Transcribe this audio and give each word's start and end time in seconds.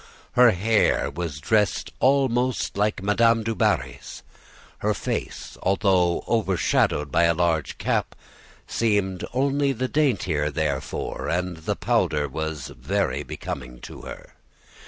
Her 0.31 0.49
hair 0.49 1.11
was 1.11 1.39
dressed 1.39 1.91
almost 1.99 2.75
like 2.75 3.03
Madame 3.03 3.43
du 3.43 3.53
Barry's; 3.53 4.23
her 4.79 4.95
face, 4.95 5.59
although 5.61 6.23
overshadowed 6.27 7.11
by 7.11 7.25
a 7.25 7.35
large 7.35 7.77
cap, 7.77 8.15
seemed 8.65 9.23
only 9.31 9.73
the 9.73 9.87
daintier 9.87 10.49
therefor, 10.49 11.29
and 11.29 11.57
the 11.57 11.75
powder 11.75 12.27
was 12.27 12.69
very 12.69 13.21
becoming 13.21 13.79
to 13.81 14.01
her. 14.01 14.33